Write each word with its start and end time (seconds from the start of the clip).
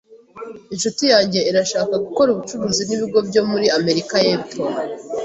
Inshuti 0.73 1.03
yanjye 1.13 1.39
irashaka 1.49 1.93
gukora 2.05 2.29
ubucuruzi 2.31 2.81
nibigo 2.85 3.19
byo 3.27 3.41
muri 3.49 3.67
Amerika 3.77 4.15
yepfo. 4.27 4.61